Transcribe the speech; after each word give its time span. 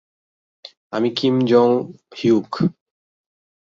আমি 0.91 1.09
Kim 1.11 1.35
Jong-hyuk. 1.45 2.51